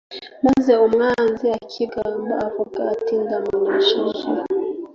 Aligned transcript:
maze 0.45 0.73
umwanzi 0.85 1.45
akigamba 1.61 2.33
avuga 2.47 2.79
ati 2.93 3.13
Ndamunesheje 3.23 4.27